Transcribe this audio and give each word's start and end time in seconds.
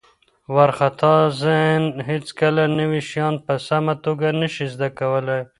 وارخطا 0.53 1.15
ذهن 1.41 1.83
هیڅکله 2.09 2.63
نوي 2.79 3.01
شیان 3.09 3.35
په 3.45 3.53
سمه 3.67 3.93
توګه 4.05 4.27
نه 4.39 4.47
شي 4.53 4.65
زده 4.73 4.89
کولی. 4.99 5.39